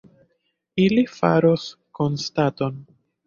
Ili 0.85 1.03
faros 1.17 1.67
konstaton. 1.99 2.81